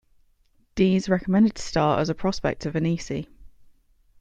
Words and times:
Dees 0.73 1.07
recommended 1.09 1.59
Starr 1.59 1.99
as 1.99 2.09
a 2.09 2.15
prospect 2.15 2.63
to 2.63 2.71
Vainisi. 2.71 3.27